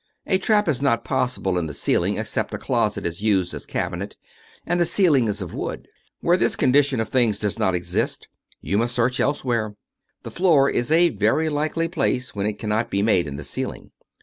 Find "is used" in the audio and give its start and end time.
3.05-3.53